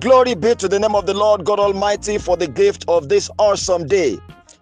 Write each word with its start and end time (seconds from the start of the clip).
Glory 0.00 0.34
be 0.34 0.54
to 0.54 0.66
the 0.66 0.78
name 0.78 0.94
of 0.94 1.04
the 1.04 1.12
Lord 1.12 1.44
God 1.44 1.60
Almighty 1.60 2.16
for 2.16 2.34
the 2.34 2.48
gift 2.48 2.86
of 2.88 3.10
this 3.10 3.28
awesome 3.38 3.86
day. 3.86 4.18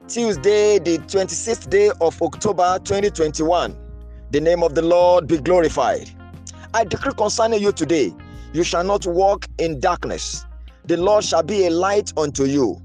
Tuesday, 0.09 0.81
the 0.81 0.99
26th 0.99 1.71
day 1.71 1.93
of 2.01 2.21
October 2.21 2.81
2021. 2.83 3.77
The 4.33 4.41
name 4.41 4.65
of 4.65 4.75
the 4.75 4.83
Lord 4.83 5.29
be 5.29 5.39
glorified. 5.39 6.11
I 6.75 6.83
decree 6.83 7.13
concerning 7.17 7.63
you 7.63 7.71
today, 7.71 8.13
you 8.53 8.65
shall 8.65 8.83
not 8.83 9.07
walk 9.07 9.47
in 9.59 9.79
darkness. 9.79 10.45
The 10.87 10.97
Lord 10.97 11.23
shall 11.23 11.45
be 11.45 11.67
a 11.67 11.71
light 11.71 12.13
unto 12.17 12.43
you. 12.43 12.83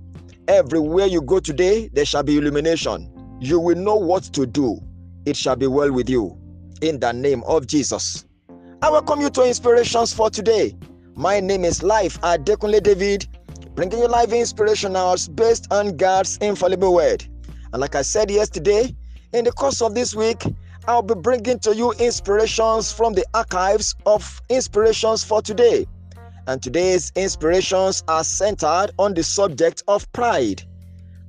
Everywhere 0.47 1.07
you 1.07 1.23
go 1.23 1.39
today, 1.39 1.89
there 1.91 2.05
shall 2.05 2.21
be 2.21 2.37
illumination. 2.37 3.11
You 3.39 3.59
will 3.59 3.77
know 3.77 3.95
what 3.95 4.25
to 4.25 4.45
do. 4.45 4.79
It 5.25 5.35
shall 5.35 5.55
be 5.55 5.65
well 5.65 5.91
with 5.91 6.07
you. 6.07 6.37
In 6.83 6.99
the 6.99 7.13
name 7.13 7.41
of 7.47 7.65
Jesus. 7.65 8.25
I 8.83 8.91
welcome 8.91 9.21
you 9.21 9.31
to 9.31 9.41
Inspirations 9.41 10.13
for 10.13 10.29
today. 10.29 10.75
My 11.15 11.39
name 11.39 11.63
is 11.63 11.83
Life 11.83 12.19
Adekunle 12.21 12.81
David, 12.81 13.27
bringing 13.75 13.99
you 13.99 14.07
live 14.07 14.29
inspirationals 14.29 15.33
based 15.35 15.71
on 15.71 15.95
God's 15.95 16.37
infallible 16.37 16.91
word. 16.95 17.23
And 17.71 17.79
like 17.79 17.93
I 17.93 18.01
said 18.01 18.31
yesterday, 18.31 18.95
in 19.31 19.45
the 19.45 19.51
course 19.51 19.83
of 19.83 19.93
this 19.93 20.15
week, 20.15 20.41
I'll 20.87 21.03
be 21.03 21.13
bringing 21.13 21.59
to 21.59 21.75
you 21.75 21.91
inspirations 21.99 22.91
from 22.91 23.13
the 23.13 23.23
archives 23.35 23.93
of 24.07 24.41
inspirations 24.49 25.23
for 25.23 25.39
today. 25.43 25.85
And 26.47 26.63
today's 26.63 27.11
inspirations 27.15 28.03
are 28.07 28.23
centered 28.23 28.89
on 28.97 29.13
the 29.13 29.21
subject 29.21 29.83
of 29.87 30.11
pride. 30.13 30.63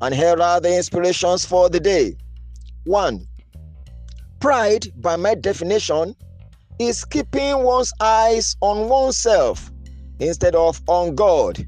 And 0.01 0.15
here 0.15 0.41
are 0.41 0.63
the 0.63 0.75
inspirations 0.75 1.45
for 1.45 1.69
the 1.69 1.79
day. 1.79 2.17
1. 2.85 3.27
Pride, 4.41 4.87
by 4.97 5.17
my 5.17 5.35
definition, 5.35 6.17
is 6.79 7.05
keeping 7.05 7.63
one's 7.63 7.93
eyes 8.01 8.57
on 8.63 8.89
oneself 8.89 9.71
instead 10.19 10.55
of 10.55 10.81
on 10.87 11.15
God, 11.15 11.67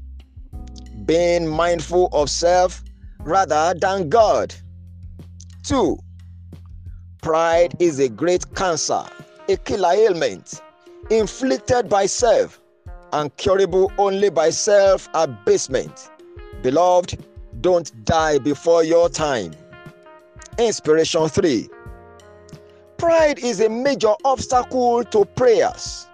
being 1.05 1.47
mindful 1.47 2.09
of 2.11 2.29
self 2.29 2.83
rather 3.19 3.73
than 3.79 4.09
God. 4.09 4.53
2. 5.63 5.97
Pride 7.21 7.75
is 7.79 7.99
a 7.99 8.09
great 8.09 8.53
cancer, 8.55 9.03
a 9.49 9.57
killer 9.57 9.93
ailment, 9.93 10.61
inflicted 11.09 11.89
by 11.89 12.05
self 12.05 12.61
and 13.13 13.35
curable 13.37 13.91
only 13.97 14.29
by 14.29 14.49
self 14.49 15.09
abasement. 15.13 16.09
Beloved, 16.61 17.17
don't 17.61 17.91
die 18.05 18.37
before 18.39 18.83
your 18.83 19.09
time. 19.09 19.53
Inspiration 20.57 21.27
3 21.27 21.69
Pride 22.97 23.39
is 23.39 23.59
a 23.59 23.69
major 23.69 24.13
obstacle 24.25 25.03
to 25.03 25.25
prayers. 25.25 26.07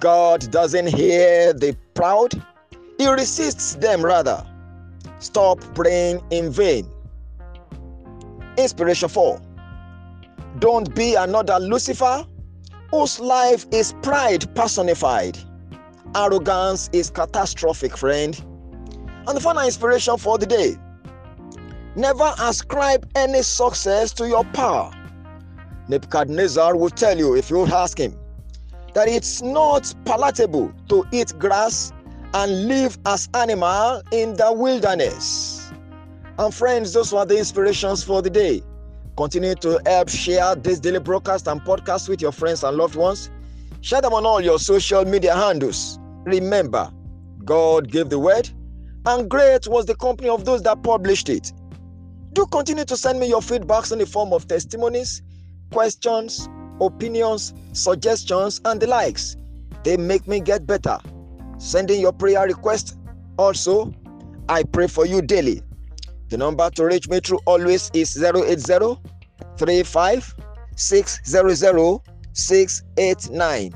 God 0.00 0.50
doesn't 0.50 0.88
hear 0.88 1.52
the 1.52 1.76
proud, 1.94 2.34
He 2.98 3.08
resists 3.08 3.76
them 3.76 4.04
rather. 4.04 4.44
Stop 5.20 5.60
praying 5.74 6.22
in 6.30 6.50
vain. 6.50 6.90
Inspiration 8.58 9.08
4 9.08 9.40
Don't 10.58 10.94
be 10.94 11.14
another 11.14 11.58
Lucifer 11.60 12.26
whose 12.90 13.20
life 13.20 13.66
is 13.70 13.94
pride 14.02 14.52
personified. 14.54 15.38
Arrogance 16.14 16.90
is 16.92 17.10
catastrophic, 17.10 17.96
friend. 17.96 18.42
And 19.26 19.36
the 19.36 19.40
final 19.40 19.64
inspiration 19.64 20.16
for 20.18 20.38
the 20.38 20.46
day 20.46 20.76
never 21.94 22.32
ascribe 22.40 23.08
any 23.14 23.42
success 23.42 24.12
to 24.14 24.28
your 24.28 24.44
power. 24.46 24.92
Nebuchadnezzar 25.88 26.76
will 26.76 26.90
tell 26.90 27.16
you 27.16 27.36
if 27.36 27.50
you 27.50 27.66
ask 27.66 27.98
him 27.98 28.16
that 28.96 29.08
it's 29.08 29.42
not 29.42 29.94
palatable 30.06 30.72
to 30.88 31.04
eat 31.12 31.30
grass 31.38 31.92
and 32.32 32.66
live 32.66 32.96
as 33.04 33.28
animal 33.34 34.00
in 34.10 34.34
the 34.36 34.50
wilderness. 34.50 35.70
And 36.38 36.54
friends, 36.54 36.94
those 36.94 37.12
were 37.12 37.26
the 37.26 37.36
inspirations 37.36 38.02
for 38.02 38.22
the 38.22 38.30
day. 38.30 38.62
Continue 39.18 39.54
to 39.56 39.78
help 39.84 40.08
share 40.08 40.54
this 40.54 40.80
daily 40.80 41.00
broadcast 41.00 41.46
and 41.46 41.60
podcast 41.60 42.08
with 42.08 42.22
your 42.22 42.32
friends 42.32 42.64
and 42.64 42.78
loved 42.78 42.96
ones. 42.96 43.28
Share 43.82 44.00
them 44.00 44.14
on 44.14 44.24
all 44.24 44.40
your 44.40 44.58
social 44.58 45.04
media 45.04 45.34
handles. 45.34 45.98
Remember, 46.24 46.90
God 47.44 47.90
gave 47.90 48.08
the 48.08 48.18
word, 48.18 48.48
and 49.04 49.28
great 49.28 49.68
was 49.68 49.84
the 49.84 49.96
company 49.96 50.30
of 50.30 50.46
those 50.46 50.62
that 50.62 50.82
published 50.82 51.28
it. 51.28 51.52
Do 52.32 52.46
continue 52.46 52.86
to 52.86 52.96
send 52.96 53.20
me 53.20 53.28
your 53.28 53.42
feedbacks 53.42 53.92
in 53.92 53.98
the 53.98 54.06
form 54.06 54.32
of 54.32 54.48
testimonies, 54.48 55.20
questions, 55.70 56.48
opinions, 56.80 57.54
suggestions, 57.72 58.60
and 58.64 58.80
the 58.80 58.86
likes. 58.86 59.36
They 59.84 59.96
make 59.96 60.26
me 60.26 60.40
get 60.40 60.66
better. 60.66 60.98
Sending 61.58 62.00
your 62.00 62.12
prayer 62.12 62.46
request. 62.46 62.98
Also, 63.38 63.92
I 64.48 64.62
pray 64.62 64.86
for 64.86 65.06
you 65.06 65.22
daily. 65.22 65.62
The 66.28 66.36
number 66.36 66.68
to 66.70 66.84
reach 66.84 67.08
me 67.08 67.20
through 67.20 67.40
always 67.46 67.90
is 67.94 68.20
080 68.22 68.98
35 69.56 70.34
600 70.76 72.00
689. 72.32 73.72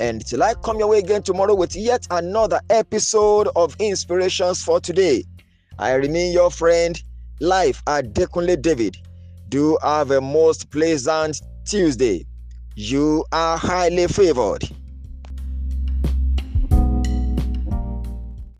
And 0.00 0.26
till 0.26 0.42
I 0.42 0.54
come 0.54 0.78
your 0.78 0.88
way 0.88 0.98
again 0.98 1.22
tomorrow 1.22 1.54
with 1.54 1.76
yet 1.76 2.06
another 2.10 2.60
episode 2.70 3.48
of 3.54 3.76
Inspirations 3.78 4.62
for 4.62 4.80
Today, 4.80 5.24
I 5.78 5.92
remain 5.92 6.32
your 6.32 6.50
friend, 6.50 7.00
Life 7.40 7.84
Adekunle 7.84 8.60
David. 8.60 8.96
Do 9.48 9.78
have 9.82 10.10
a 10.10 10.20
most 10.20 10.70
pleasant 10.70 11.40
Tuesday. 11.64 12.26
You 12.76 13.24
are 13.32 13.56
highly 13.56 14.06
favored. 14.08 14.68